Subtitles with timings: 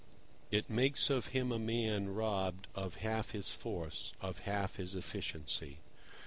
[0.49, 5.77] It makes of him a man robbed of half his force, of half his efficiency.